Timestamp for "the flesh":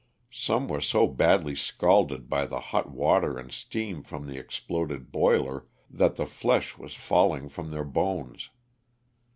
6.15-6.75